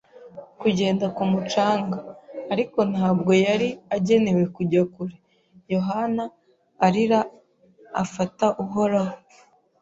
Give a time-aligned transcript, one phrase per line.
[0.61, 1.97] kugenda ku mucanga.
[2.53, 5.15] Ariko ntabwo yari agenewe kujya kure.
[5.73, 6.23] Yohana
[6.85, 7.19] arira,
[8.03, 9.17] afata Uhoraho